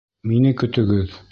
Мине 0.31 0.53
көтөгөҙ! 0.61 1.19